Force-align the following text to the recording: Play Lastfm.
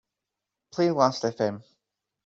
Play 0.71 0.87
Lastfm. 0.89 1.61